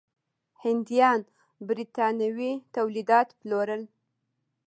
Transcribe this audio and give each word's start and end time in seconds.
هندیان 0.63 1.19
برېټانوي 1.67 2.51
تولیدات 2.75 3.27
پلورل. 3.39 3.81